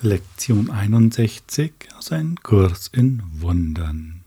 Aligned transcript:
Lektion 0.00 0.70
61 0.70 1.72
aus 1.96 2.12
einem 2.12 2.40
Kurs 2.40 2.86
in 2.86 3.20
Wundern. 3.40 4.22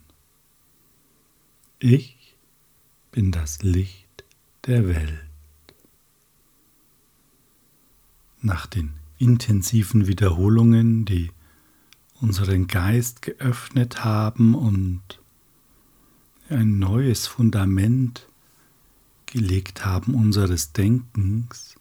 Ich 1.79 2.35
bin 3.13 3.31
das 3.31 3.63
Licht 3.63 4.25
der 4.65 4.85
Welt. 4.85 5.23
Nach 8.41 8.65
den 8.65 8.95
intensiven 9.17 10.07
Wiederholungen, 10.07 11.05
die 11.05 11.31
unseren 12.19 12.67
Geist 12.67 13.21
geöffnet 13.21 14.03
haben 14.03 14.55
und 14.55 15.21
ein 16.49 16.79
neues 16.79 17.27
Fundament 17.27 18.27
gelegt 19.25 19.85
haben 19.85 20.15
unseres 20.15 20.73
Denkens, 20.73 21.77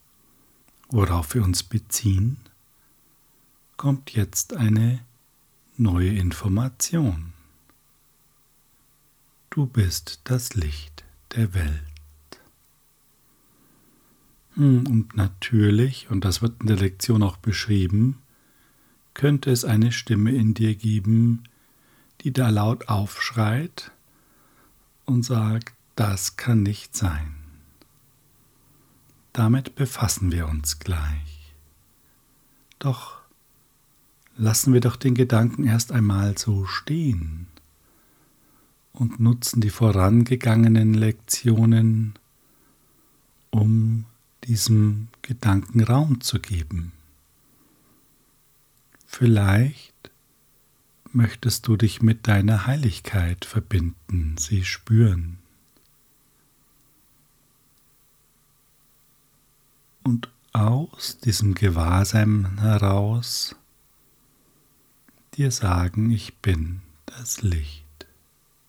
worauf 0.91 1.35
wir 1.35 1.43
uns 1.43 1.65
beziehen, 1.65 2.37
kommt 3.81 4.11
jetzt 4.11 4.53
eine 4.53 5.01
neue 5.79 6.11
Information. 6.11 7.33
Du 9.49 9.65
bist 9.65 10.21
das 10.25 10.53
Licht 10.53 11.03
der 11.35 11.55
Welt. 11.55 12.43
Hm, 14.57 14.87
und 14.87 15.17
natürlich, 15.17 16.11
und 16.11 16.27
das 16.27 16.43
wird 16.43 16.61
in 16.61 16.67
der 16.67 16.77
Lektion 16.77 17.23
auch 17.23 17.39
beschrieben, 17.39 18.19
könnte 19.15 19.51
es 19.51 19.65
eine 19.65 19.93
Stimme 19.93 20.33
in 20.33 20.53
dir 20.53 20.75
geben, 20.75 21.45
die 22.21 22.35
da 22.35 22.51
laut 22.51 22.91
aufschreit 22.91 23.93
und 25.07 25.23
sagt, 25.23 25.73
das 25.97 26.37
kann 26.37 26.63
nicht 26.63 26.95
sein. 26.95 27.35
Damit 29.33 29.75
befassen 29.75 30.33
wir 30.33 30.49
uns 30.49 30.81
gleich. 30.81 31.55
Doch 32.79 33.20
lassen 34.37 34.73
wir 34.73 34.81
doch 34.81 34.97
den 34.97 35.15
Gedanken 35.15 35.65
erst 35.65 35.93
einmal 35.93 36.37
so 36.39 36.67
stehen 36.67 37.47
und 38.93 39.21
nutzen 39.21 39.61
die 39.61 39.71
vorangegangenen 39.71 40.95
Lektionen, 40.95 42.15
um 43.51 44.05
diesem 44.45 45.09
Gedanken 45.23 45.83
Raum 45.83 46.21
zu 46.21 46.41
geben. 46.41 46.93
Vielleicht 49.07 50.11
möchtest 51.13 51.67
du 51.67 51.77
dich 51.77 52.01
mit 52.01 52.29
deiner 52.29 52.67
Heiligkeit 52.67 53.45
verbinden, 53.45 54.37
sie 54.39 54.65
spüren. 54.65 55.39
Und 60.03 60.31
aus 60.53 61.19
diesem 61.19 61.55
Gewahrsein 61.55 62.59
heraus 62.61 63.55
dir 65.41 65.51
sagen, 65.51 66.11
ich 66.11 66.37
bin 66.37 66.83
das 67.07 67.41
Licht 67.41 68.07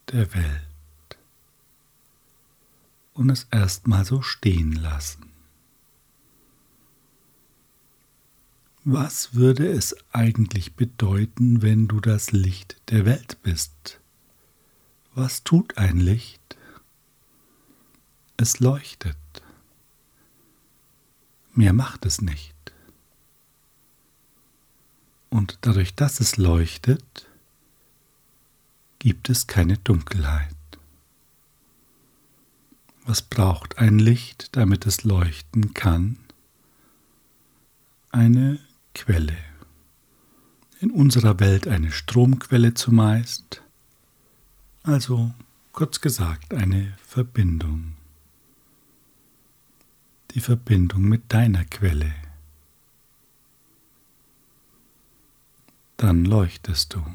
der 0.09 0.33
Welt. 0.33 1.17
Und 3.13 3.29
es 3.29 3.45
erstmal 3.51 4.05
so 4.05 4.21
stehen 4.21 4.71
lassen. 4.71 5.33
Was 8.85 9.35
würde 9.35 9.67
es 9.67 9.97
eigentlich 10.13 10.75
bedeuten, 10.75 11.61
wenn 11.61 11.89
du 11.89 11.99
das 11.99 12.31
Licht 12.31 12.81
der 12.89 13.05
Welt 13.05 13.43
bist? 13.43 13.99
Was 15.13 15.43
tut 15.43 15.77
ein 15.77 15.97
Licht? 15.97 16.55
Es 18.37 18.61
leuchtet. 18.61 19.17
Mehr 21.53 21.73
macht 21.73 22.05
es 22.05 22.21
nicht. 22.21 22.50
Und 25.31 25.57
dadurch, 25.61 25.95
dass 25.95 26.19
es 26.19 26.37
leuchtet, 26.37 27.27
gibt 28.99 29.29
es 29.29 29.47
keine 29.47 29.77
Dunkelheit. 29.77 30.55
Was 33.05 33.21
braucht 33.21 33.79
ein 33.79 33.97
Licht, 33.97 34.55
damit 34.55 34.85
es 34.85 35.03
leuchten 35.03 35.73
kann? 35.73 36.17
Eine 38.11 38.59
Quelle. 38.93 39.37
In 40.81 40.91
unserer 40.91 41.39
Welt 41.39 41.65
eine 41.67 41.91
Stromquelle 41.91 42.73
zumeist, 42.73 43.63
also 44.83 45.33
kurz 45.71 46.01
gesagt 46.01 46.53
eine 46.53 46.97
Verbindung. 47.03 47.93
Die 50.31 50.41
Verbindung 50.41 51.03
mit 51.03 51.31
deiner 51.31 51.63
Quelle. 51.65 52.13
Dann 56.01 56.25
leuchtest 56.25 56.95
du. 56.95 57.05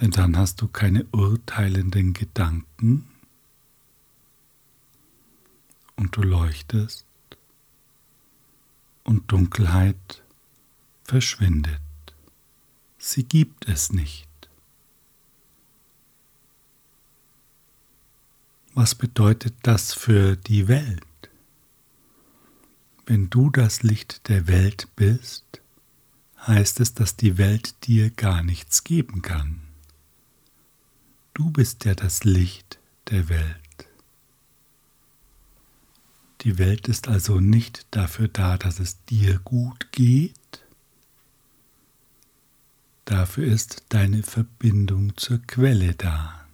Denn 0.00 0.12
dann 0.12 0.38
hast 0.38 0.62
du 0.62 0.68
keine 0.68 1.04
urteilenden 1.12 2.14
Gedanken 2.14 3.06
und 5.96 6.16
du 6.16 6.22
leuchtest 6.22 7.04
und 9.04 9.30
Dunkelheit 9.30 10.22
verschwindet. 11.04 11.82
Sie 12.96 13.24
gibt 13.24 13.68
es 13.68 13.92
nicht. 13.92 14.26
Was 18.72 18.94
bedeutet 18.94 19.54
das 19.62 19.92
für 19.92 20.36
die 20.36 20.66
Welt? 20.66 21.02
Wenn 23.04 23.28
du 23.28 23.50
das 23.50 23.82
Licht 23.82 24.28
der 24.30 24.46
Welt 24.46 24.88
bist, 24.96 25.59
heißt 26.46 26.80
es, 26.80 26.94
dass 26.94 27.16
die 27.16 27.38
Welt 27.38 27.86
dir 27.86 28.10
gar 28.10 28.42
nichts 28.42 28.84
geben 28.84 29.22
kann. 29.22 29.60
Du 31.34 31.50
bist 31.50 31.84
ja 31.84 31.94
das 31.94 32.24
Licht 32.24 32.78
der 33.10 33.28
Welt. 33.28 33.56
Die 36.42 36.58
Welt 36.58 36.88
ist 36.88 37.08
also 37.08 37.40
nicht 37.40 37.86
dafür 37.90 38.28
da, 38.28 38.56
dass 38.56 38.80
es 38.80 39.04
dir 39.04 39.38
gut 39.40 39.92
geht. 39.92 40.34
Dafür 43.04 43.46
ist 43.46 43.84
deine 43.90 44.22
Verbindung 44.22 45.16
zur 45.16 45.38
Quelle 45.38 45.94
da. 45.94 46.46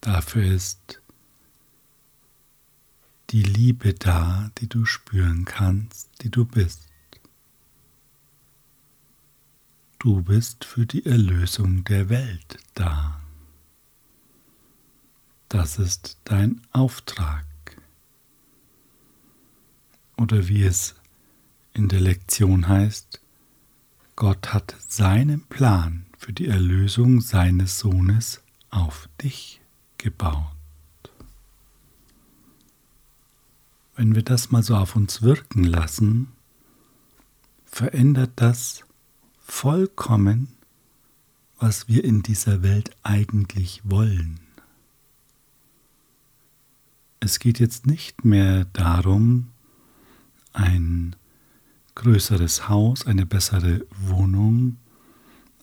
Dafür 0.00 0.44
ist 0.44 1.00
die 3.30 3.42
Liebe 3.42 3.94
da, 3.94 4.50
die 4.58 4.68
du 4.68 4.84
spüren 4.84 5.44
kannst, 5.44 6.08
die 6.22 6.30
du 6.30 6.44
bist. 6.44 6.89
Du 10.00 10.22
bist 10.22 10.64
für 10.64 10.86
die 10.86 11.04
Erlösung 11.04 11.84
der 11.84 12.08
Welt 12.08 12.56
da. 12.72 13.20
Das 15.50 15.78
ist 15.78 16.16
dein 16.24 16.62
Auftrag. 16.72 17.44
Oder 20.16 20.48
wie 20.48 20.64
es 20.64 20.94
in 21.74 21.90
der 21.90 22.00
Lektion 22.00 22.66
heißt, 22.66 23.20
Gott 24.16 24.54
hat 24.54 24.74
seinen 24.88 25.42
Plan 25.48 26.06
für 26.16 26.32
die 26.32 26.46
Erlösung 26.46 27.20
seines 27.20 27.78
Sohnes 27.78 28.40
auf 28.70 29.06
dich 29.22 29.60
gebaut. 29.98 30.46
Wenn 33.96 34.14
wir 34.14 34.22
das 34.22 34.50
mal 34.50 34.62
so 34.62 34.76
auf 34.76 34.96
uns 34.96 35.20
wirken 35.20 35.64
lassen, 35.64 36.32
verändert 37.66 38.30
das 38.36 38.86
vollkommen, 39.50 40.48
was 41.58 41.88
wir 41.88 42.04
in 42.04 42.22
dieser 42.22 42.62
Welt 42.62 42.96
eigentlich 43.02 43.82
wollen. 43.84 44.40
Es 47.18 47.38
geht 47.38 47.58
jetzt 47.60 47.86
nicht 47.86 48.24
mehr 48.24 48.64
darum, 48.72 49.48
ein 50.54 51.14
größeres 51.94 52.68
Haus, 52.68 53.06
eine 53.06 53.26
bessere 53.26 53.84
Wohnung, 53.90 54.78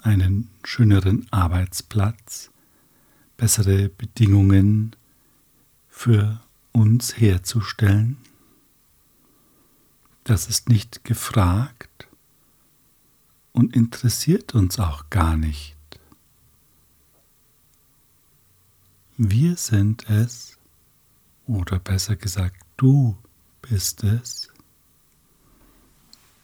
einen 0.02 0.50
schöneren 0.64 1.26
Arbeitsplatz, 1.32 2.52
bessere 3.38 3.90
Bedingungen 3.90 4.96
für 5.90 6.42
uns 6.74 7.20
herzustellen. 7.20 8.18
Das 10.24 10.48
ist 10.48 10.70
nicht 10.70 11.04
gefragt, 11.04 11.97
und 13.58 13.76
interessiert 13.76 14.54
uns 14.54 14.78
auch 14.78 15.10
gar 15.10 15.36
nicht. 15.36 15.76
Wir 19.18 19.58
sind 19.58 20.08
es, 20.12 20.60
oder 21.48 21.80
besser 21.80 22.16
gesagt, 22.16 22.64
du 22.78 23.18
bist 23.64 24.04
es. 24.04 24.54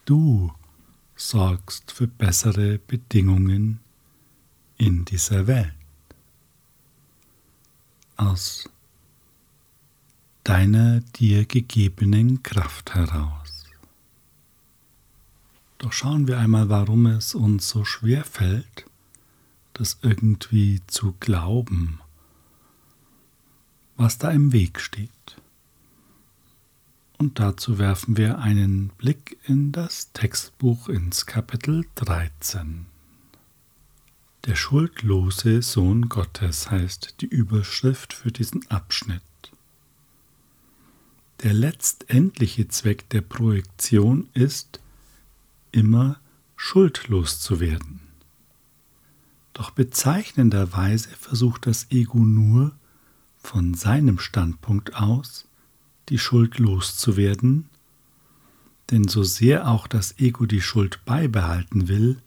Du 0.05 0.51
sorgst 1.15 1.91
für 1.91 2.07
bessere 2.07 2.79
Bedingungen 2.79 3.79
in 4.77 5.05
dieser 5.05 5.45
Welt. 5.45 5.71
Aus 8.17 8.67
deiner 10.43 11.01
dir 11.01 11.45
gegebenen 11.45 12.41
Kraft 12.41 12.95
heraus. 12.95 13.42
Doch 15.83 15.91
schauen 15.91 16.29
wir 16.29 16.37
einmal, 16.37 16.69
warum 16.69 17.07
es 17.07 17.35
uns 17.35 17.67
so 17.67 17.83
schwer 17.83 18.23
fällt, 18.23 18.85
das 19.73 19.97
irgendwie 20.01 20.81
zu 20.87 21.13
glauben, 21.19 21.99
was 23.97 24.17
da 24.17 24.31
im 24.31 24.53
Weg 24.53 24.79
steht. 24.79 25.09
Und 27.17 27.41
dazu 27.41 27.79
werfen 27.79 28.15
wir 28.15 28.39
einen 28.39 28.91
Blick 28.97 29.37
in 29.45 29.73
das 29.73 30.13
Textbuch 30.13 30.87
ins 30.87 31.25
Kapitel 31.25 31.85
13. 31.95 32.85
Der 34.45 34.55
schuldlose 34.55 35.61
Sohn 35.61 36.07
Gottes 36.07 36.71
heißt 36.71 37.15
die 37.19 37.27
Überschrift 37.27 38.13
für 38.13 38.31
diesen 38.31 38.65
Abschnitt. 38.71 39.21
Der 41.43 41.51
letztendliche 41.51 42.69
Zweck 42.69 43.09
der 43.09 43.19
Projektion 43.19 44.29
ist, 44.33 44.79
immer 45.73 46.21
schuldlos 46.55 47.41
zu 47.41 47.59
werden. 47.59 47.99
Doch 49.51 49.71
bezeichnenderweise 49.71 51.09
versucht 51.09 51.67
das 51.67 51.91
Ego 51.91 52.19
nur, 52.19 52.71
von 53.37 53.73
seinem 53.73 54.19
Standpunkt 54.19 54.95
aus, 54.95 55.45
die 56.09 56.17
Schuld 56.17 56.59
loszuwerden, 56.59 57.69
denn 58.89 59.07
so 59.07 59.23
sehr 59.23 59.67
auch 59.67 59.87
das 59.87 60.17
Ego 60.17 60.45
die 60.45 60.61
Schuld 60.61 61.03
beibehalten 61.05 61.89
will, 61.89 62.21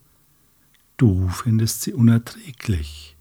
du 0.99 1.29
findest 1.29 1.83
sie 1.83 1.95
unerträglich, 1.95 3.17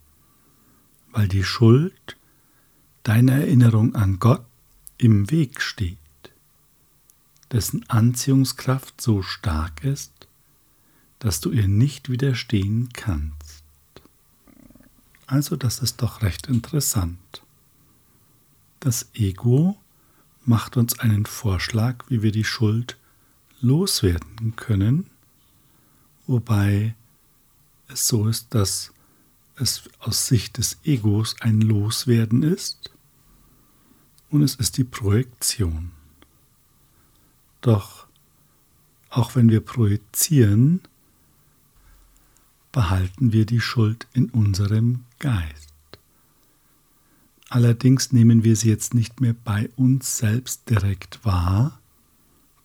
weil 1.12 1.28
die 1.28 1.44
Schuld 1.44 2.18
deiner 3.04 3.34
Erinnerung 3.34 3.96
an 3.96 4.20
Gott 4.20 4.46
im 4.98 5.32
Weg 5.32 5.62
steht, 5.62 5.98
dessen 7.56 7.90
Anziehungskraft 7.90 9.00
so 9.00 9.22
stark 9.22 9.86
ist, 9.86 10.28
dass 11.20 11.40
du 11.40 11.52
ihr 11.52 11.70
nicht 11.70 12.10
widerstehen 12.10 12.90
kannst. 12.92 13.64
Also 15.26 15.56
das 15.56 15.80
ist 15.80 16.02
doch 16.02 16.22
recht 16.22 16.48
interessant. 16.48 17.44
Das 18.82 19.08
Ego 19.14 19.78
macht 20.44 20.76
uns 20.76 21.00
einen 21.00 21.26
Vorschlag, 21.26 22.04
wie 22.10 22.22
wir 22.22 22.34
die 22.34 22.44
Schuld 22.44 22.98
loswerden 23.62 24.58
können, 24.58 25.10
wobei 26.28 26.94
es 27.88 28.06
so 28.06 28.28
ist, 28.28 28.54
dass 28.54 28.92
es 29.56 29.84
aus 30.00 30.28
Sicht 30.28 30.58
des 30.58 30.80
Egos 30.84 31.38
ein 31.40 31.62
Loswerden 31.62 32.44
ist 32.44 32.92
und 34.30 34.44
es 34.44 34.56
ist 34.56 34.76
die 34.76 34.84
Projektion. 34.84 35.95
Doch 37.66 38.06
auch 39.10 39.34
wenn 39.34 39.50
wir 39.50 39.60
projizieren, 39.60 40.82
behalten 42.72 43.34
wir 43.34 43.48
die 43.48 43.60
Schuld 43.60 44.06
in 44.14 44.30
unserem 44.30 45.06
Geist. 45.18 45.74
Allerdings 47.50 48.12
nehmen 48.12 48.44
wir 48.44 48.56
sie 48.56 48.70
jetzt 48.70 48.94
nicht 48.94 49.20
mehr 49.20 49.34
bei 49.34 49.68
uns 49.78 50.20
selbst 50.20 50.70
direkt 50.70 51.26
wahr, 51.26 51.80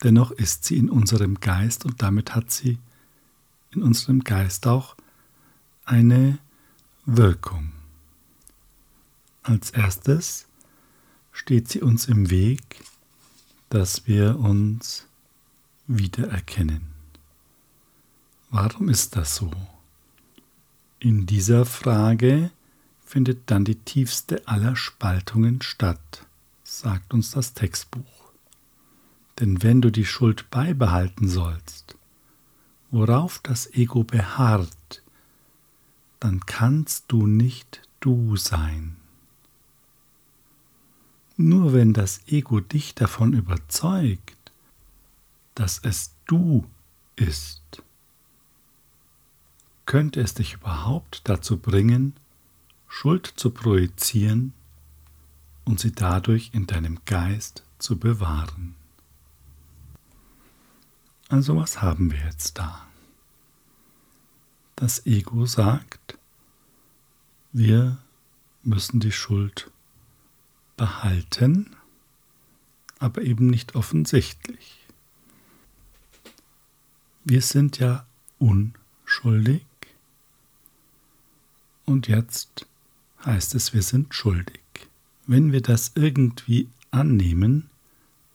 dennoch 0.02 0.32
ist 0.32 0.66
sie 0.66 0.76
in 0.76 0.90
unserem 0.90 1.40
Geist 1.40 1.86
und 1.86 2.02
damit 2.02 2.34
hat 2.34 2.50
sie 2.50 2.78
in 3.70 3.82
unserem 3.82 4.22
Geist 4.22 4.66
auch 4.66 4.96
eine 5.86 6.36
Wirkung. 7.06 7.72
Als 9.44 9.70
erstes 9.70 10.46
steht 11.32 11.68
sie 11.68 11.80
uns 11.80 12.06
im 12.06 12.28
Weg, 12.28 12.82
dass 13.70 14.06
wir 14.08 14.38
uns 14.38 15.06
wiedererkennen. 15.86 16.88
Warum 18.50 18.88
ist 18.88 19.14
das 19.16 19.36
so? 19.36 19.50
In 20.98 21.24
dieser 21.24 21.64
Frage 21.64 22.50
findet 23.04 23.50
dann 23.50 23.64
die 23.64 23.76
tiefste 23.76 24.46
aller 24.46 24.74
Spaltungen 24.74 25.62
statt, 25.62 26.26
sagt 26.64 27.14
uns 27.14 27.30
das 27.30 27.54
Textbuch. 27.54 28.32
Denn 29.38 29.62
wenn 29.62 29.80
du 29.80 29.90
die 29.90 30.04
Schuld 30.04 30.50
beibehalten 30.50 31.28
sollst, 31.28 31.96
worauf 32.90 33.38
das 33.38 33.72
Ego 33.72 34.02
beharrt, 34.02 35.02
dann 36.18 36.40
kannst 36.44 37.04
du 37.08 37.26
nicht 37.26 37.82
du 38.00 38.36
sein. 38.36 38.99
Nur 41.42 41.72
wenn 41.72 41.94
das 41.94 42.20
Ego 42.26 42.60
dich 42.60 42.94
davon 42.94 43.32
überzeugt, 43.32 44.52
dass 45.54 45.78
es 45.78 46.14
du 46.26 46.66
ist, 47.16 47.82
könnte 49.86 50.20
es 50.20 50.34
dich 50.34 50.52
überhaupt 50.52 51.22
dazu 51.24 51.56
bringen, 51.56 52.14
Schuld 52.88 53.26
zu 53.26 53.52
projizieren 53.52 54.52
und 55.64 55.80
sie 55.80 55.92
dadurch 55.92 56.50
in 56.52 56.66
deinem 56.66 56.98
Geist 57.06 57.64
zu 57.78 57.98
bewahren. 57.98 58.74
Also 61.30 61.56
was 61.56 61.80
haben 61.80 62.12
wir 62.12 62.18
jetzt 62.18 62.58
da? 62.58 62.86
Das 64.76 65.06
Ego 65.06 65.46
sagt, 65.46 66.18
wir 67.52 67.96
müssen 68.62 69.00
die 69.00 69.12
Schuld 69.12 69.70
behalten, 70.80 71.76
aber 72.98 73.20
eben 73.20 73.48
nicht 73.48 73.74
offensichtlich. 73.74 74.78
Wir 77.22 77.42
sind 77.42 77.78
ja 77.78 78.06
unschuldig 78.38 79.66
und 81.84 82.08
jetzt 82.08 82.66
heißt 83.26 83.54
es, 83.56 83.74
wir 83.74 83.82
sind 83.82 84.14
schuldig. 84.14 84.62
Wenn 85.26 85.52
wir 85.52 85.60
das 85.60 85.92
irgendwie 85.96 86.70
annehmen, 86.90 87.68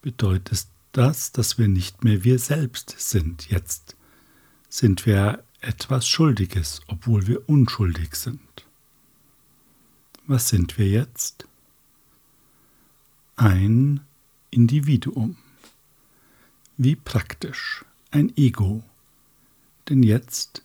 bedeutet 0.03 0.67
das, 0.91 1.31
dass 1.31 1.57
wir 1.57 1.67
nicht 1.67 2.03
mehr 2.03 2.23
wir 2.23 2.37
selbst 2.37 2.93
sind. 2.99 3.49
Jetzt 3.49 3.95
sind 4.69 5.07
wir 5.07 5.43
etwas 5.61 6.07
Schuldiges, 6.07 6.81
obwohl 6.85 7.25
wir 7.25 7.49
unschuldig 7.49 8.15
sind. 8.15 8.67
Was 10.27 10.49
sind 10.49 10.77
wir 10.77 10.87
jetzt? 10.87 11.47
Ein 13.35 14.01
Individuum. 14.49 15.35
Wie 16.77 16.95
praktisch. 16.95 17.83
Ein 18.11 18.31
Ego. 18.37 18.83
Denn 19.89 20.03
jetzt 20.03 20.63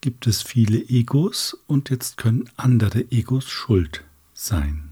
gibt 0.00 0.26
es 0.26 0.42
viele 0.42 0.78
Egos 0.78 1.56
und 1.66 1.90
jetzt 1.90 2.16
können 2.16 2.50
andere 2.56 3.10
Egos 3.10 3.48
schuld 3.48 4.04
sein. 4.34 4.90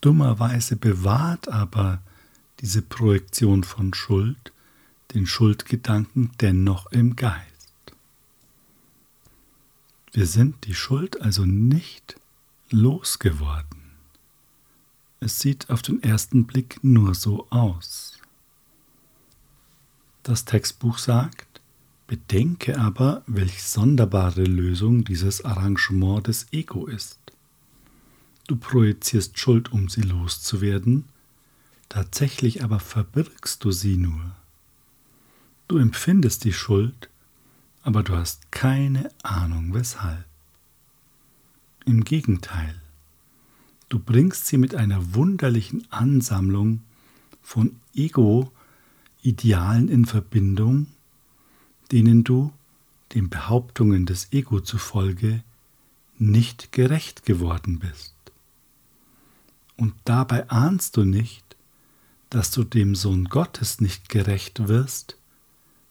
Dummerweise 0.00 0.76
bewahrt 0.76 1.48
aber 1.48 2.00
diese 2.60 2.82
Projektion 2.82 3.64
von 3.64 3.94
Schuld 3.94 4.52
den 5.14 5.26
Schuldgedanken 5.26 6.32
dennoch 6.40 6.90
im 6.92 7.16
Geist. 7.16 7.46
Wir 10.12 10.26
sind 10.26 10.66
die 10.66 10.74
Schuld 10.74 11.20
also 11.20 11.44
nicht 11.44 12.16
losgeworden. 12.70 13.77
Es 15.20 15.40
sieht 15.40 15.68
auf 15.70 15.82
den 15.82 16.02
ersten 16.02 16.46
Blick 16.46 16.78
nur 16.82 17.14
so 17.14 17.46
aus. 17.50 18.18
Das 20.22 20.44
Textbuch 20.44 20.98
sagt, 20.98 21.60
Bedenke 22.06 22.78
aber, 22.78 23.22
welch 23.26 23.62
sonderbare 23.62 24.44
Lösung 24.44 25.04
dieses 25.04 25.44
Arrangement 25.44 26.26
des 26.26 26.46
Ego 26.52 26.86
ist. 26.86 27.18
Du 28.46 28.56
projizierst 28.56 29.38
Schuld, 29.38 29.72
um 29.72 29.88
sie 29.88 30.00
loszuwerden, 30.00 31.04
tatsächlich 31.88 32.64
aber 32.64 32.80
verbirgst 32.80 33.62
du 33.62 33.72
sie 33.72 33.96
nur. 33.96 34.34
Du 35.66 35.76
empfindest 35.76 36.44
die 36.44 36.54
Schuld, 36.54 37.10
aber 37.82 38.02
du 38.02 38.16
hast 38.16 38.50
keine 38.50 39.10
Ahnung 39.22 39.74
weshalb. 39.74 40.24
Im 41.84 42.04
Gegenteil, 42.04 42.80
du 43.88 43.98
bringst 43.98 44.46
sie 44.46 44.58
mit 44.58 44.74
einer 44.74 45.14
wunderlichen 45.14 45.86
Ansammlung 45.90 46.82
von 47.42 47.76
Ego-Idealen 47.94 49.88
in 49.88 50.04
Verbindung, 50.04 50.86
denen 51.92 52.24
du, 52.24 52.52
den 53.14 53.30
Behauptungen 53.30 54.04
des 54.04 54.32
Ego 54.32 54.60
zufolge, 54.60 55.42
nicht 56.18 56.72
gerecht 56.72 57.24
geworden 57.24 57.78
bist. 57.78 58.14
Und 59.76 59.94
dabei 60.04 60.50
ahnst 60.50 60.96
du 60.96 61.04
nicht, 61.04 61.56
dass 62.30 62.50
du 62.50 62.64
dem 62.64 62.94
Sohn 62.94 63.24
Gottes 63.26 63.80
nicht 63.80 64.08
gerecht 64.08 64.68
wirst, 64.68 65.16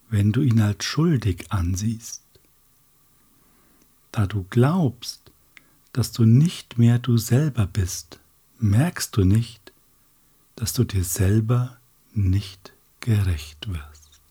wenn 0.10 0.32
du 0.32 0.42
ihn 0.42 0.62
als 0.62 0.84
schuldig 0.84 1.52
ansiehst. 1.52 2.22
Da 4.12 4.28
du 4.28 4.46
glaubst, 4.50 5.27
dass 5.98 6.12
du 6.12 6.26
nicht 6.26 6.78
mehr 6.78 7.00
du 7.00 7.18
selber 7.18 7.66
bist, 7.66 8.20
merkst 8.60 9.18
du 9.18 9.24
nicht, 9.24 9.74
dass 10.56 10.74
du 10.74 10.84
dir 10.84 11.04
selber 11.04 11.78
nicht 12.14 12.72
gerecht 13.00 13.68
wirst. 13.68 14.22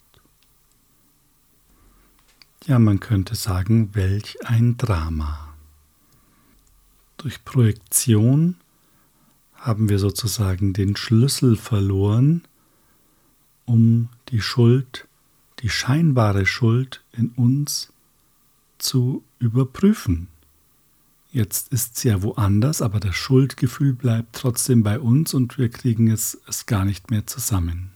Ja, 2.66 2.78
man 2.78 3.00
könnte 3.00 3.35
sagen, 3.35 3.96
welch 3.96 4.46
ein 4.46 4.76
Drama. 4.76 5.56
Durch 7.16 7.44
Projektion 7.44 8.54
haben 9.56 9.88
wir 9.88 9.99
sozusagen 9.99 10.73
den 10.73 10.94
Schlüssel 10.94 11.56
verloren, 11.56 12.44
um 13.64 14.08
die 14.28 14.40
Schuld, 14.40 15.08
die 15.58 15.68
scheinbare 15.68 16.46
Schuld 16.46 17.02
in 17.11 17.30
uns 17.30 17.92
zu 18.78 19.25
überprüfen. 19.40 20.28
Jetzt 21.37 21.71
ist 21.71 21.99
sie 21.99 22.09
ja 22.09 22.23
woanders, 22.23 22.81
aber 22.81 22.99
das 22.99 23.14
Schuldgefühl 23.14 23.93
bleibt 23.93 24.37
trotzdem 24.37 24.83
bei 24.83 24.99
uns 24.99 25.35
und 25.35 25.59
wir 25.59 25.69
kriegen 25.69 26.09
es, 26.09 26.40
es 26.49 26.64
gar 26.64 26.87
nicht 26.87 27.11
mehr 27.11 27.26
zusammen. 27.26 27.90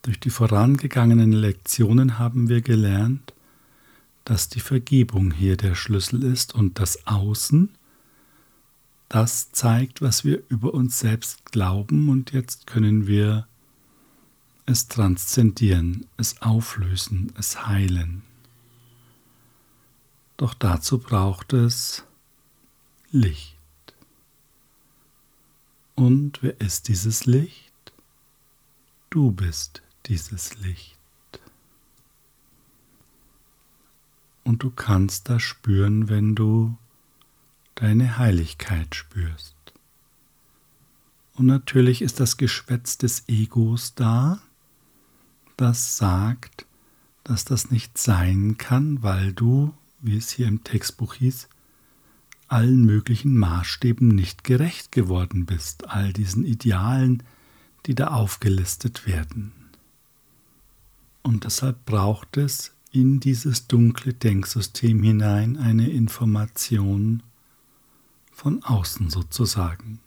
Durch 0.00 0.18
die 0.18 0.30
vorangegangenen 0.30 1.32
Lektionen 1.32 2.18
haben 2.18 2.48
wir 2.48 2.62
gelernt, 2.62 3.34
dass 4.24 4.48
die 4.48 4.60
Vergebung 4.60 5.32
hier 5.32 5.58
der 5.58 5.74
Schlüssel 5.74 6.22
ist 6.22 6.54
und 6.54 6.78
das 6.78 7.06
Außen, 7.06 7.68
das 9.10 9.52
zeigt, 9.52 10.00
was 10.00 10.24
wir 10.24 10.42
über 10.48 10.72
uns 10.72 10.98
selbst 10.98 11.52
glauben 11.52 12.08
und 12.08 12.32
jetzt 12.32 12.66
können 12.66 13.06
wir 13.06 13.46
es 14.64 14.88
transzendieren, 14.88 16.06
es 16.16 16.40
auflösen, 16.40 17.34
es 17.36 17.66
heilen. 17.66 18.22
Doch 20.36 20.54
dazu 20.54 20.98
braucht 20.98 21.52
es 21.52 22.04
Licht. 23.10 23.54
Und 25.94 26.42
wer 26.42 26.60
ist 26.60 26.88
dieses 26.88 27.24
Licht? 27.24 27.72
Du 29.10 29.30
bist 29.30 29.82
dieses 30.06 30.56
Licht. 30.58 30.98
Und 34.42 34.62
du 34.62 34.70
kannst 34.70 35.28
das 35.28 35.42
spüren, 35.42 36.08
wenn 36.08 36.34
du 36.34 36.76
deine 37.76 38.18
Heiligkeit 38.18 38.94
spürst. 38.94 39.54
Und 41.34 41.46
natürlich 41.46 42.02
ist 42.02 42.20
das 42.20 42.36
Geschwätz 42.36 42.98
des 42.98 43.28
Egos 43.28 43.94
da, 43.94 44.40
das 45.56 45.96
sagt, 45.96 46.66
dass 47.24 47.44
das 47.44 47.70
nicht 47.70 47.98
sein 47.98 48.58
kann, 48.58 49.02
weil 49.02 49.32
du, 49.32 49.72
wie 50.04 50.16
es 50.16 50.30
hier 50.30 50.46
im 50.46 50.62
Textbuch 50.62 51.14
hieß, 51.14 51.48
allen 52.48 52.84
möglichen 52.84 53.36
Maßstäben 53.38 54.08
nicht 54.08 54.44
gerecht 54.44 54.92
geworden 54.92 55.46
bist, 55.46 55.88
all 55.88 56.12
diesen 56.12 56.44
Idealen, 56.44 57.22
die 57.86 57.94
da 57.94 58.08
aufgelistet 58.08 59.06
werden. 59.06 59.52
Und 61.22 61.44
deshalb 61.44 61.84
braucht 61.86 62.36
es 62.36 62.72
in 62.92 63.18
dieses 63.18 63.66
dunkle 63.66 64.12
Denksystem 64.12 65.02
hinein 65.02 65.56
eine 65.56 65.88
Information 65.88 67.22
von 68.30 68.62
außen 68.62 69.10
sozusagen, 69.10 70.00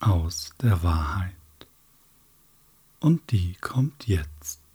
aus 0.00 0.50
der 0.60 0.82
Wahrheit. 0.82 1.34
Und 3.00 3.30
die 3.30 3.54
kommt 3.60 4.06
jetzt. 4.06 4.65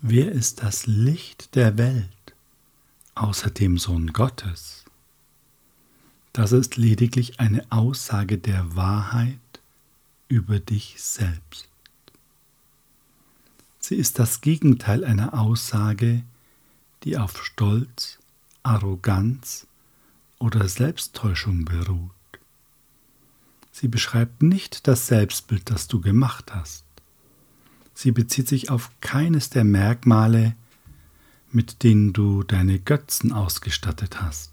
Wer 0.00 0.30
ist 0.30 0.62
das 0.62 0.86
Licht 0.86 1.56
der 1.56 1.76
Welt 1.76 2.08
außer 3.16 3.50
dem 3.50 3.78
Sohn 3.78 4.12
Gottes? 4.12 4.84
Das 6.32 6.52
ist 6.52 6.76
lediglich 6.76 7.40
eine 7.40 7.66
Aussage 7.72 8.38
der 8.38 8.76
Wahrheit 8.76 9.40
über 10.28 10.60
dich 10.60 11.02
selbst. 11.02 11.68
Sie 13.80 13.96
ist 13.96 14.20
das 14.20 14.40
Gegenteil 14.40 15.04
einer 15.04 15.34
Aussage, 15.36 16.22
die 17.02 17.18
auf 17.18 17.44
Stolz, 17.44 18.20
Arroganz 18.62 19.66
oder 20.38 20.68
Selbsttäuschung 20.68 21.64
beruht. 21.64 22.12
Sie 23.72 23.88
beschreibt 23.88 24.42
nicht 24.42 24.86
das 24.86 25.08
Selbstbild, 25.08 25.70
das 25.70 25.88
du 25.88 26.00
gemacht 26.00 26.54
hast. 26.54 26.84
Sie 28.00 28.12
bezieht 28.12 28.46
sich 28.46 28.70
auf 28.70 28.92
keines 29.00 29.50
der 29.50 29.64
Merkmale, 29.64 30.54
mit 31.50 31.82
denen 31.82 32.12
du 32.12 32.44
deine 32.44 32.78
Götzen 32.78 33.32
ausgestattet 33.32 34.22
hast. 34.22 34.52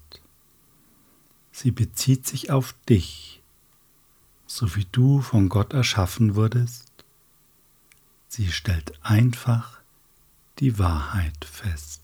Sie 1.52 1.70
bezieht 1.70 2.26
sich 2.26 2.50
auf 2.50 2.74
dich, 2.88 3.40
so 4.48 4.74
wie 4.74 4.88
du 4.90 5.20
von 5.20 5.48
Gott 5.48 5.74
erschaffen 5.74 6.34
wurdest 6.34 6.90
Sie 8.26 8.50
stellt 8.50 8.92
einfach 9.04 9.78
die 10.58 10.76
Wahrheit 10.80 11.44
fest. 11.44 12.02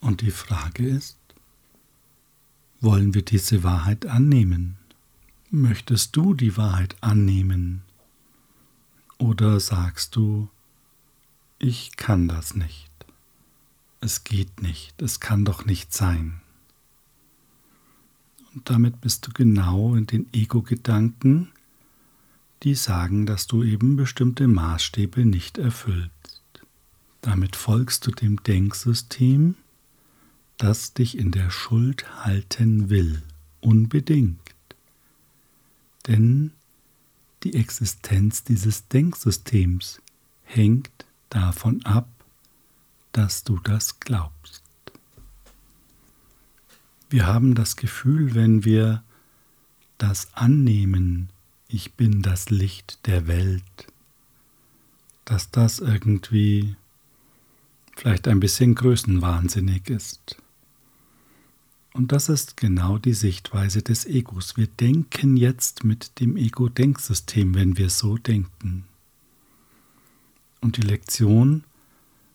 Und 0.00 0.20
die 0.20 0.30
Frage 0.30 0.86
ist, 0.86 1.18
wollen 2.80 3.14
wir 3.14 3.22
diese 3.22 3.64
Wahrheit 3.64 4.06
annehmen? 4.06 4.79
Möchtest 5.52 6.14
du 6.14 6.32
die 6.32 6.56
Wahrheit 6.56 6.94
annehmen? 7.00 7.82
Oder 9.18 9.58
sagst 9.58 10.14
du, 10.14 10.48
ich 11.58 11.96
kann 11.96 12.28
das 12.28 12.54
nicht. 12.54 12.92
Es 14.00 14.22
geht 14.22 14.62
nicht, 14.62 15.02
es 15.02 15.18
kann 15.18 15.44
doch 15.44 15.64
nicht 15.64 15.92
sein. 15.92 16.40
Und 18.54 18.70
damit 18.70 19.00
bist 19.00 19.26
du 19.26 19.32
genau 19.32 19.96
in 19.96 20.06
den 20.06 20.32
Ego-Gedanken, 20.32 21.48
die 22.62 22.76
sagen, 22.76 23.26
dass 23.26 23.48
du 23.48 23.64
eben 23.64 23.96
bestimmte 23.96 24.46
Maßstäbe 24.46 25.24
nicht 25.24 25.58
erfüllst. 25.58 26.62
Damit 27.22 27.56
folgst 27.56 28.06
du 28.06 28.12
dem 28.12 28.40
Denksystem, 28.44 29.56
das 30.58 30.94
dich 30.94 31.18
in 31.18 31.32
der 31.32 31.50
Schuld 31.50 32.24
halten 32.24 32.88
will, 32.88 33.22
unbedingt. 33.60 34.49
Denn 36.06 36.52
die 37.42 37.54
Existenz 37.54 38.44
dieses 38.44 38.88
Denksystems 38.88 40.00
hängt 40.42 41.06
davon 41.30 41.84
ab, 41.84 42.08
dass 43.12 43.44
du 43.44 43.58
das 43.58 44.00
glaubst. 44.00 44.62
Wir 47.08 47.26
haben 47.26 47.54
das 47.54 47.76
Gefühl, 47.76 48.34
wenn 48.34 48.64
wir 48.64 49.02
das 49.98 50.34
annehmen, 50.34 51.30
ich 51.66 51.94
bin 51.94 52.22
das 52.22 52.50
Licht 52.50 53.06
der 53.06 53.26
Welt, 53.26 53.62
dass 55.24 55.50
das 55.50 55.78
irgendwie 55.78 56.76
vielleicht 57.96 58.28
ein 58.28 58.40
bisschen 58.40 58.74
größenwahnsinnig 58.74 59.88
ist. 59.88 60.36
Und 61.92 62.12
das 62.12 62.28
ist 62.28 62.56
genau 62.56 62.98
die 62.98 63.14
Sichtweise 63.14 63.82
des 63.82 64.06
Egos. 64.06 64.56
Wir 64.56 64.68
denken 64.68 65.36
jetzt 65.36 65.82
mit 65.82 66.20
dem 66.20 66.36
Ego-Denksystem, 66.36 67.54
wenn 67.54 67.76
wir 67.76 67.90
so 67.90 68.16
denken. 68.16 68.84
Und 70.60 70.76
die 70.76 70.82
Lektion 70.82 71.64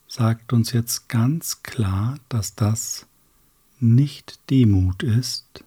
sagt 0.07 0.51
uns 0.51 0.71
jetzt 0.71 1.07
ganz 1.07 1.63
klar, 1.63 2.19
dass 2.27 2.55
das 2.55 3.05
nicht 3.79 4.39
Demut 4.49 5.03
ist, 5.03 5.63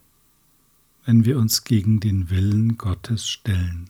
wenn 1.05 1.25
wir 1.25 1.39
uns 1.39 1.65
gegen 1.65 2.01
den 2.01 2.31
Willen 2.31 2.77
Gottes 2.77 3.29
stellen. 3.29 3.89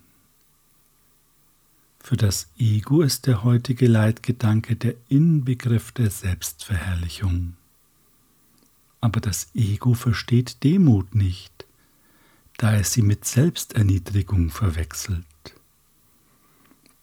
Für 1.98 2.16
das 2.16 2.48
Ego 2.56 3.02
ist 3.02 3.26
der 3.26 3.42
heutige 3.44 3.86
Leitgedanke 3.86 4.76
der 4.76 4.94
Inbegriff 5.08 5.92
der 5.92 6.10
Selbstverherrlichung. 6.10 7.57
Aber 9.00 9.20
das 9.20 9.48
Ego 9.54 9.94
versteht 9.94 10.62
Demut 10.64 11.14
nicht, 11.14 11.66
da 12.56 12.74
es 12.74 12.92
sie 12.92 13.02
mit 13.02 13.24
Selbsterniedrigung 13.24 14.50
verwechselt. 14.50 15.24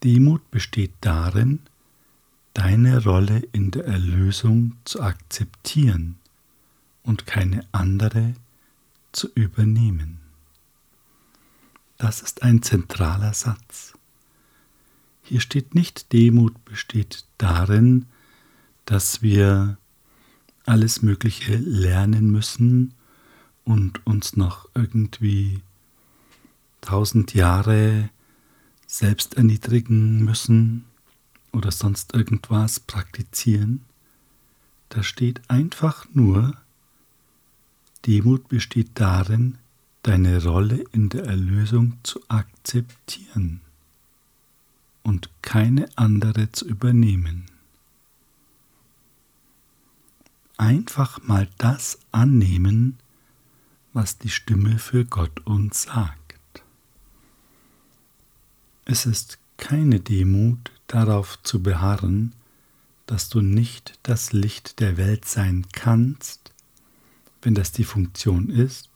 Demut 0.04 0.52
besteht 0.52 0.94
darin, 1.02 1.60
deine 2.54 3.04
Rolle 3.04 3.40
in 3.54 3.72
der 3.72 3.86
Erlösung 3.86 4.76
zu 4.86 5.02
akzeptieren 5.02 6.18
und 7.04 7.26
keine 7.26 7.66
andere 7.72 8.34
zu 9.12 9.30
übernehmen. 9.34 10.20
Das 11.98 12.22
ist 12.22 12.44
ein 12.44 12.62
zentraler 12.62 13.34
Satz. 13.34 13.94
Hier 15.24 15.40
steht 15.40 15.76
nicht 15.76 16.14
Demut 16.14 16.64
besteht 16.66 17.26
darin, 17.38 18.06
dass 18.86 19.22
wir 19.22 19.78
alles 20.66 21.02
Mögliche 21.02 21.56
lernen 21.58 22.32
müssen 22.32 22.94
und 23.64 24.06
uns 24.06 24.36
noch 24.36 24.70
irgendwie 24.76 25.62
tausend 26.82 27.34
Jahre 27.34 28.10
selbst 28.88 29.36
erniedrigen 29.36 30.24
müssen 30.24 30.86
oder 31.52 31.72
sonst 31.72 32.14
irgendwas 32.14 32.80
praktizieren. 32.80 33.84
Da 34.90 35.04
steht 35.04 35.42
einfach 35.50 36.06
nur, 36.14 36.56
Demut 38.06 38.48
besteht 38.48 38.92
darin, 38.96 39.58
deine 40.04 40.44
Rolle 40.44 40.84
in 40.92 41.10
der 41.10 41.26
Erlösung 41.26 41.98
zu 42.04 42.20
akzeptieren. 42.28 43.62
und 45.06 45.30
keine 45.44 45.88
andere 45.96 46.52
zu 46.52 46.66
übernehmen. 46.68 47.46
Einfach 50.58 51.22
mal 51.24 51.50
das 51.58 52.00
annehmen, 52.12 52.98
was 53.94 54.18
die 54.18 54.30
Stimme 54.30 54.80
für 54.80 55.06
Gott 55.06 55.46
uns 55.46 55.84
sagt. 55.84 56.64
Es 58.86 59.06
ist 59.06 59.40
keine 59.58 60.00
Demut 60.00 60.72
darauf 60.88 61.42
zu 61.44 61.62
beharren, 61.62 62.34
dass 63.06 63.30
du 63.30 63.42
nicht 63.42 64.00
das 64.04 64.34
Licht 64.34 64.80
der 64.80 64.98
Welt 64.98 65.26
sein 65.26 65.66
kannst, 65.72 66.54
wenn 67.42 67.56
das 67.56 67.72
die 67.72 67.84
Funktion 67.84 68.50
ist, 68.50 68.90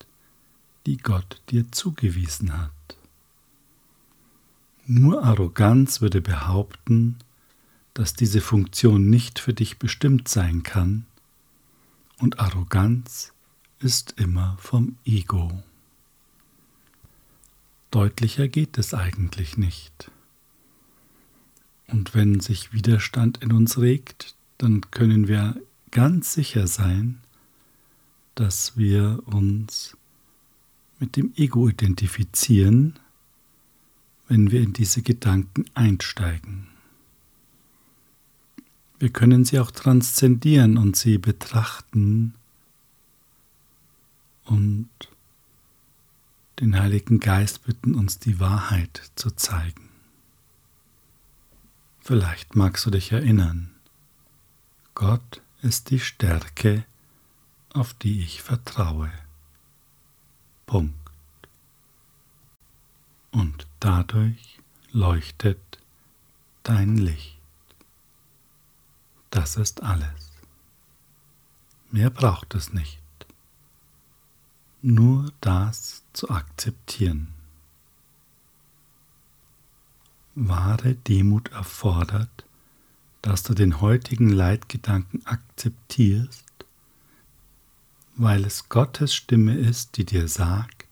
die 0.85 0.97
Gott 0.97 1.41
dir 1.49 1.71
zugewiesen 1.71 2.57
hat. 2.57 2.71
Nur 4.85 5.23
Arroganz 5.23 6.01
würde 6.01 6.21
behaupten, 6.21 7.17
dass 7.93 8.13
diese 8.13 8.41
Funktion 8.41 9.09
nicht 9.09 9.39
für 9.39 9.53
dich 9.53 9.77
bestimmt 9.77 10.27
sein 10.27 10.63
kann, 10.63 11.05
und 12.19 12.39
Arroganz 12.39 13.33
ist 13.79 14.15
immer 14.17 14.57
vom 14.59 14.97
Ego. 15.05 15.63
Deutlicher 17.91 18.47
geht 18.47 18.77
es 18.77 18.93
eigentlich 18.93 19.57
nicht. 19.57 20.11
Und 21.87 22.13
wenn 22.13 22.39
sich 22.39 22.71
Widerstand 22.71 23.39
in 23.39 23.51
uns 23.51 23.79
regt, 23.79 24.35
dann 24.57 24.91
können 24.91 25.27
wir 25.27 25.59
ganz 25.91 26.33
sicher 26.33 26.67
sein, 26.67 27.19
dass 28.35 28.77
wir 28.77 29.23
uns 29.25 29.97
mit 30.99 31.15
dem 31.15 31.33
Ego 31.35 31.67
identifizieren, 31.67 32.99
wenn 34.27 34.51
wir 34.51 34.61
in 34.61 34.73
diese 34.73 35.01
Gedanken 35.01 35.65
einsteigen. 35.73 36.68
Wir 38.99 39.09
können 39.09 39.45
sie 39.45 39.59
auch 39.59 39.71
transzendieren 39.71 40.77
und 40.77 40.97
sie 40.97 41.17
betrachten 41.17 42.35
und 44.43 44.89
den 46.59 46.77
Heiligen 46.77 47.21
Geist 47.21 47.63
bitten, 47.63 47.95
uns 47.95 48.19
die 48.19 48.41
Wahrheit 48.41 49.11
zu 49.15 49.31
zeigen. 49.31 49.89
Vielleicht 52.01 52.57
magst 52.57 52.85
du 52.85 52.89
dich 52.89 53.13
erinnern, 53.13 53.71
Gott 54.95 55.41
ist 55.61 55.91
die 55.91 55.99
Stärke, 56.01 56.83
auf 57.73 57.93
die 57.93 58.21
ich 58.21 58.41
vertraue. 58.41 59.11
Punkt. 60.65 60.95
Und 63.31 63.67
dadurch 63.79 64.59
leuchtet 64.91 65.79
dein 66.63 66.97
Licht. 66.97 67.38
Das 69.29 69.55
ist 69.57 69.83
alles. 69.83 70.31
Mehr 71.91 72.09
braucht 72.09 72.55
es 72.55 72.73
nicht. 72.73 72.99
Nur 74.81 75.31
das 75.41 76.03
zu 76.13 76.29
akzeptieren. 76.29 77.33
Wahre 80.35 80.95
Demut 80.95 81.49
erfordert, 81.49 82.45
dass 83.21 83.43
du 83.43 83.53
den 83.53 83.81
heutigen 83.81 84.29
Leitgedanken 84.29 85.25
akzeptierst, 85.25 86.45
weil 88.15 88.45
es 88.45 88.69
Gottes 88.69 89.13
Stimme 89.13 89.55
ist, 89.57 89.97
die 89.97 90.05
dir 90.05 90.27
sagt, 90.27 90.87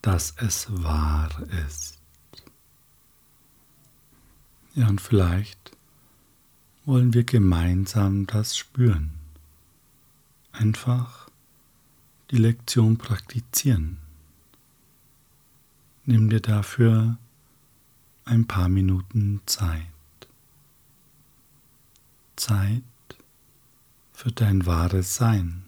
dass 0.00 0.34
es 0.38 0.66
wahr 0.82 1.30
ist. 1.66 1.98
Ja, 4.74 4.88
und 4.88 5.00
vielleicht 5.00 5.73
wollen 6.84 7.14
wir 7.14 7.24
gemeinsam 7.24 8.26
das 8.26 8.56
spüren. 8.56 9.12
Einfach 10.52 11.28
die 12.30 12.36
Lektion 12.36 12.98
praktizieren. 12.98 13.98
Nimm 16.04 16.28
dir 16.28 16.40
dafür 16.40 17.16
ein 18.24 18.46
paar 18.46 18.68
Minuten 18.68 19.40
Zeit. 19.46 19.86
Zeit 22.36 22.82
für 24.12 24.32
dein 24.32 24.66
wahres 24.66 25.16
Sein. 25.16 25.64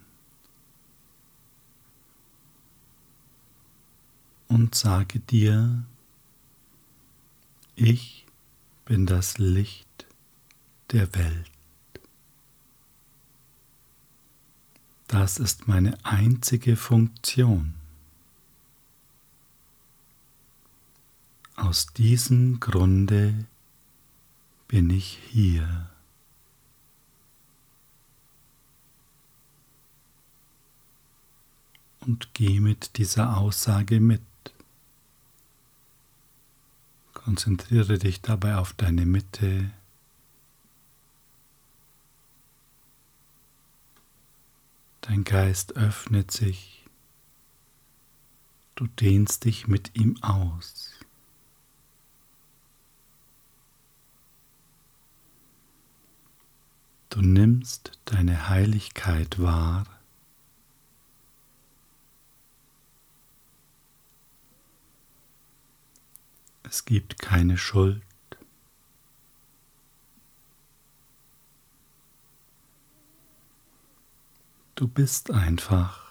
Und 4.48 4.74
sage 4.74 5.18
dir, 5.20 5.84
ich 7.74 8.26
bin 8.84 9.06
das 9.06 9.38
Licht 9.38 9.95
der 10.96 11.14
Welt. 11.14 11.50
Das 15.08 15.38
ist 15.38 15.68
meine 15.68 16.02
einzige 16.04 16.74
Funktion. 16.74 17.74
Aus 21.54 21.88
diesem 21.88 22.60
Grunde 22.60 23.46
bin 24.68 24.88
ich 24.88 25.18
hier. 25.30 25.90
Und 32.00 32.32
geh 32.32 32.60
mit 32.60 32.96
dieser 32.96 33.36
Aussage 33.36 34.00
mit. 34.00 34.22
Konzentriere 37.12 37.98
dich 37.98 38.22
dabei 38.22 38.56
auf 38.56 38.72
deine 38.72 39.04
Mitte. 39.04 39.72
Dein 45.08 45.22
Geist 45.22 45.76
öffnet 45.76 46.32
sich. 46.32 46.84
Du 48.74 48.88
dehnst 48.88 49.44
dich 49.44 49.68
mit 49.68 49.94
ihm 49.94 50.20
aus. 50.20 50.98
Du 57.08 57.22
nimmst 57.22 58.00
deine 58.04 58.48
Heiligkeit 58.48 59.40
wahr. 59.40 59.86
Es 66.64 66.84
gibt 66.84 67.20
keine 67.20 67.56
Schuld. 67.58 68.05
Du 74.76 74.86
bist 74.86 75.30
einfach. 75.30 76.06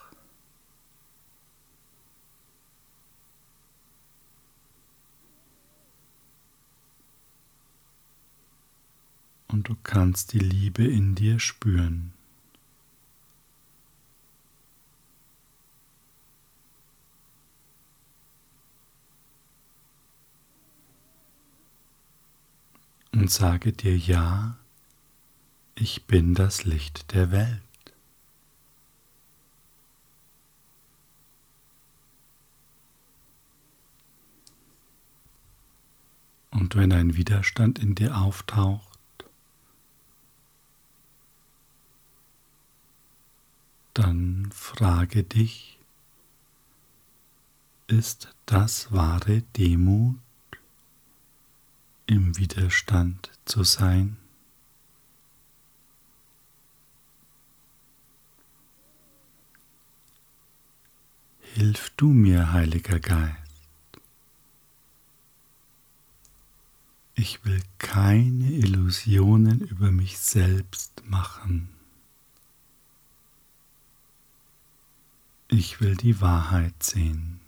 und 9.55 9.69
du 9.69 9.75
kannst 9.83 10.33
die 10.33 10.39
Liebe 10.39 10.85
in 10.85 11.15
dir 11.15 11.39
spüren. 11.39 12.11
Und 23.13 23.31
sage 23.31 23.71
dir 23.71 23.97
ja, 23.97 24.57
ich 25.75 26.05
bin 26.05 26.33
das 26.33 26.65
Licht 26.65 27.13
der 27.13 27.31
Welt. 27.31 27.64
Und 36.65 36.75
wenn 36.75 36.91
ein 36.93 37.15
Widerstand 37.15 37.77
in 37.77 37.93
dir 37.93 38.17
auftaucht, 38.17 38.97
dann 43.93 44.49
frage 44.51 45.21
dich, 45.21 45.77
ist 47.85 48.33
das 48.47 48.91
wahre 48.91 49.43
Demut, 49.55 50.17
im 52.07 52.35
Widerstand 52.35 53.29
zu 53.45 53.63
sein? 53.63 54.17
Hilf 61.41 61.91
du 61.95 62.07
mir, 62.07 62.53
Heiliger 62.53 62.99
Geist. 62.99 63.44
Ich 67.17 67.45
will 67.45 67.61
keine 67.77 68.51
Illusionen 68.51 69.61
über 69.61 69.89
mich 69.89 70.17
selbst 70.17 71.01
machen. 71.05 71.69
Ich 75.47 75.79
will 75.79 75.95
die 75.95 76.19
Wahrheit 76.19 76.83
sehen. 76.83 77.39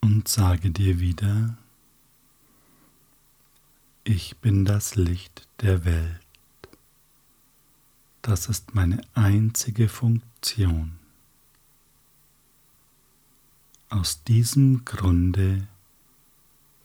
Und 0.00 0.26
sage 0.26 0.72
dir 0.72 0.98
wieder, 0.98 1.56
ich 4.02 4.36
bin 4.38 4.64
das 4.64 4.96
Licht 4.96 5.46
der 5.60 5.84
Welt. 5.84 6.29
Das 8.22 8.48
ist 8.48 8.74
meine 8.74 9.00
einzige 9.14 9.88
Funktion. 9.88 10.98
Aus 13.88 14.22
diesem 14.24 14.84
Grunde 14.84 15.66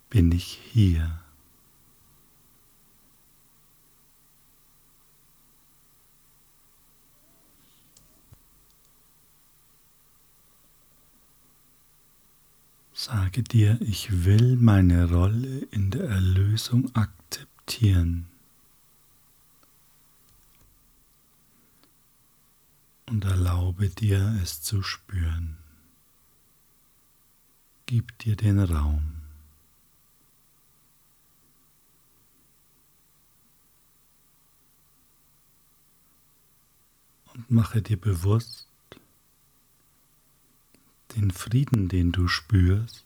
bin 0.10 0.32
ich 0.32 0.60
hier. 0.71 1.19
Sage 12.93 13.43
dir, 13.43 13.78
ich 13.82 14.26
will 14.26 14.56
meine 14.56 15.12
Rolle 15.12 15.67
in 15.69 15.91
der 15.91 16.06
Erlösung 16.06 16.95
akzeptieren. 16.95 18.26
Und 23.15 23.23
erlaube 23.23 23.88
dir 23.88 24.38
es 24.43 24.62
zu 24.62 24.84
spüren. 24.84 25.56
Gib 27.86 28.19
dir 28.19 28.36
den 28.36 28.60
Raum. 28.60 29.21
Und 37.34 37.49
mache 37.49 37.82
dir 37.82 37.95
bewusst, 37.95 38.67
den 41.15 41.32
Frieden, 41.32 41.88
den 41.88 42.12
du 42.12 42.28
spürst, 42.28 43.06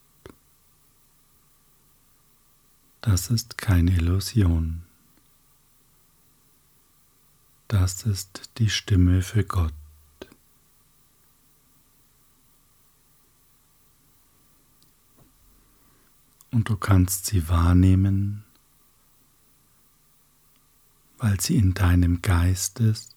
das 3.01 3.29
ist 3.29 3.59
keine 3.59 3.91
Illusion. 3.91 4.81
Das 7.67 8.07
ist 8.07 8.49
die 8.57 8.71
Stimme 8.71 9.21
für 9.21 9.43
Gott. 9.43 9.78
Und 16.59 16.67
du 16.67 16.75
kannst 16.75 17.27
sie 17.27 17.47
wahrnehmen, 17.47 18.43
weil 21.17 21.39
sie 21.39 21.55
in 21.55 21.73
deinem 21.73 22.21
Geist 22.21 22.81
ist 22.81 23.15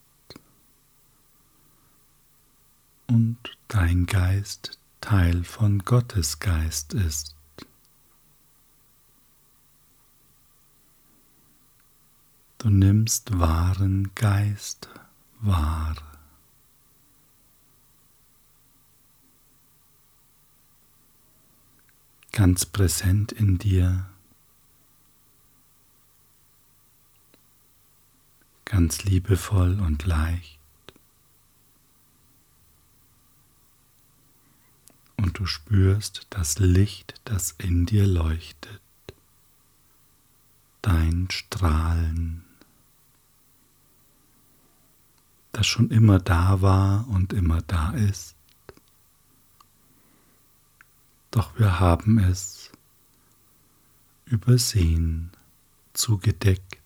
und 3.07 3.37
dein 3.67 4.05
Geist 4.05 4.79
Teil 5.01 5.43
von 5.43 5.79
Gottes 5.79 6.39
Geist 6.39 6.93
ist. 6.93 7.35
Du 12.59 12.69
nimmst 12.69 13.37
wahren 13.37 14.15
Geist 14.15 14.87
wahr. 15.41 16.12
Ganz 22.33 22.65
präsent 22.65 23.31
in 23.31 23.57
dir, 23.57 24.05
ganz 28.65 29.05
liebevoll 29.05 29.79
und 29.79 30.05
leicht. 30.05 30.59
und 35.23 35.39
du 35.39 35.45
spürst 35.45 36.27
das 36.29 36.59
Licht, 36.59 37.15
das 37.23 37.55
in 37.57 37.85
dir 37.85 38.05
leuchtet, 38.05 38.81
dein 40.81 41.27
Strahlen, 41.31 42.43
das 45.53 45.65
schon 45.65 45.89
immer 45.91 46.19
da 46.19 46.61
war 46.61 47.07
und 47.07 47.31
immer 47.31 47.61
da 47.61 47.91
ist. 47.91 48.35
Doch 51.33 51.57
wir 51.57 51.79
haben 51.79 52.19
es 52.19 52.69
übersehen, 54.25 55.31
zugedeckt 55.93 56.77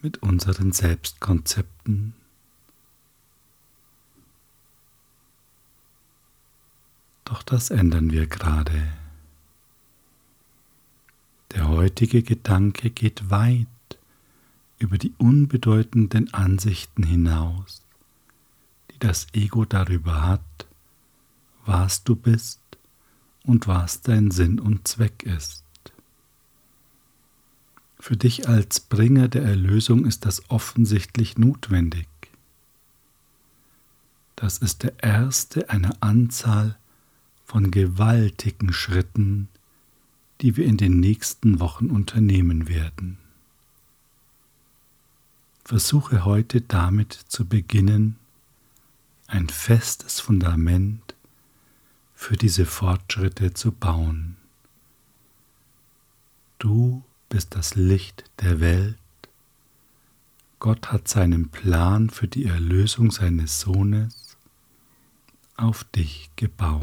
mit 0.00 0.22
unseren 0.22 0.70
Selbstkonzepten 0.70 2.14
Doch 7.24 7.42
das 7.42 7.70
ändern 7.70 8.12
wir 8.12 8.28
gerade. 8.28 8.90
Der 11.50 11.68
heutige 11.68 12.22
Gedanke 12.22 12.88
geht 12.88 13.30
weit 13.30 13.66
über 14.78 14.96
die 14.96 15.12
unbedeutenden 15.18 16.32
Ansichten 16.32 17.02
hinaus, 17.02 17.82
die 18.92 18.98
das 19.00 19.26
Ego 19.32 19.64
darüber 19.64 20.22
hat, 20.22 20.68
was 21.66 22.04
du 22.04 22.14
bist 22.14 22.60
und 23.44 23.66
was 23.66 24.02
dein 24.02 24.30
Sinn 24.30 24.60
und 24.60 24.86
Zweck 24.86 25.22
ist. 25.22 25.64
Für 28.00 28.16
dich 28.16 28.48
als 28.48 28.80
Bringer 28.80 29.28
der 29.28 29.42
Erlösung 29.42 30.06
ist 30.06 30.24
das 30.24 30.50
offensichtlich 30.50 31.36
notwendig. 31.36 32.08
Das 34.36 34.58
ist 34.58 34.84
der 34.84 35.02
erste 35.02 35.68
einer 35.68 35.96
Anzahl 36.00 36.78
von 37.44 37.70
gewaltigen 37.70 38.72
Schritten, 38.72 39.48
die 40.40 40.56
wir 40.56 40.64
in 40.64 40.76
den 40.76 41.00
nächsten 41.00 41.58
Wochen 41.58 41.90
unternehmen 41.90 42.68
werden. 42.68 43.18
Versuche 45.64 46.24
heute 46.24 46.60
damit 46.60 47.12
zu 47.12 47.46
beginnen, 47.46 48.16
ein 49.26 49.48
festes 49.48 50.20
Fundament 50.20 51.07
für 52.18 52.36
diese 52.36 52.66
Fortschritte 52.66 53.54
zu 53.54 53.70
bauen. 53.70 54.36
Du 56.58 57.04
bist 57.28 57.54
das 57.54 57.76
Licht 57.76 58.24
der 58.40 58.58
Welt. 58.58 58.98
Gott 60.58 60.90
hat 60.90 61.06
seinen 61.06 61.48
Plan 61.48 62.10
für 62.10 62.26
die 62.26 62.46
Erlösung 62.46 63.12
seines 63.12 63.60
Sohnes 63.60 64.36
auf 65.56 65.84
dich 65.84 66.28
gebaut. 66.34 66.82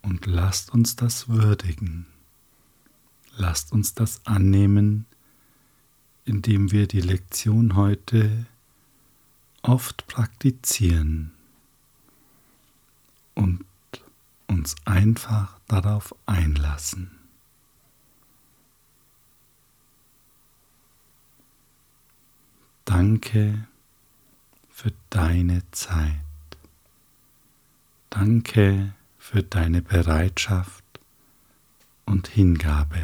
Und 0.00 0.24
lasst 0.24 0.72
uns 0.72 0.96
das 0.96 1.28
würdigen. 1.28 2.06
Lasst 3.36 3.72
uns 3.72 3.92
das 3.92 4.24
annehmen, 4.24 5.04
indem 6.24 6.72
wir 6.72 6.88
die 6.88 7.02
Lektion 7.02 7.76
heute 7.76 8.46
oft 9.60 10.06
praktizieren 10.06 11.34
und 13.38 13.64
uns 14.48 14.74
einfach 14.84 15.60
darauf 15.68 16.12
einlassen. 16.26 17.12
Danke 22.84 23.68
für 24.70 24.92
deine 25.10 25.62
Zeit. 25.70 26.18
Danke 28.10 28.94
für 29.18 29.44
deine 29.44 29.82
Bereitschaft 29.82 30.84
und 32.06 32.26
Hingabe. 32.26 33.02